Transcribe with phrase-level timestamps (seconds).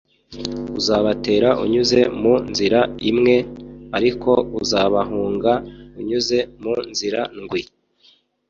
[0.79, 3.35] uzabatera unyuze mu nzira imwe,
[3.97, 4.31] ariko
[4.61, 5.53] uzabahunga
[5.99, 7.61] unyuze mu nzira ndwi